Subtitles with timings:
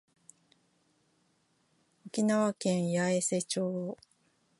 [2.07, 3.97] 沖縄県八重瀬町